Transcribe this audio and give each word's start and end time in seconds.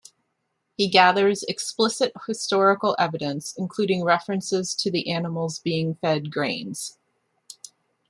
He 0.77 0.87
gathers 0.89 1.43
explicit 1.43 2.11
historical 2.25 2.95
evidence, 2.97 3.53
including 3.55 4.03
references 4.03 4.73
to 4.77 4.89
the 4.89 5.11
animals 5.11 5.59
being 5.59 5.93
fed 5.93 6.31
grains. 6.31 6.97